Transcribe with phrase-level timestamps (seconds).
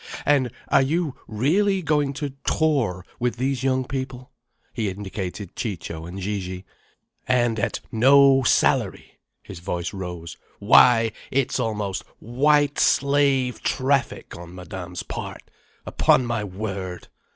[0.25, 4.31] And are you really going to tour with these young people—?"
[4.73, 6.65] he indicated Ciccio and Gigi.
[7.27, 10.37] "And at no salary!" His voice rose.
[10.57, 11.11] "Why!
[11.29, 15.43] It's almost White Slave Traffic, on Madame's part.
[15.85, 17.07] Upon my word!"